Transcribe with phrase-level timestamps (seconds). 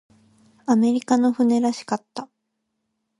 [0.65, 2.27] アメリカの船らしかった。